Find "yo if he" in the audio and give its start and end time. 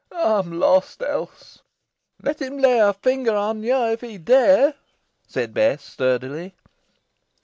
3.61-4.17